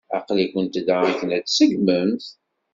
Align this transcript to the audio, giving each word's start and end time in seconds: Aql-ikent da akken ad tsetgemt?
Aql-ikent 0.17 0.75
da 0.85 0.95
akken 1.09 1.29
ad 1.37 1.43
tsetgemt? 1.45 2.25